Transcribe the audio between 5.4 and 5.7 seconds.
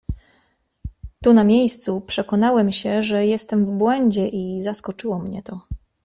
to."